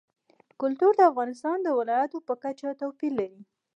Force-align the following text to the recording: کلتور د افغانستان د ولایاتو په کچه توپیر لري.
کلتور 0.61 0.93
د 0.97 1.01
افغانستان 1.11 1.57
د 1.63 1.67
ولایاتو 1.79 2.17
په 2.27 2.33
کچه 2.43 2.67
توپیر 2.81 3.11
لري. 3.19 3.41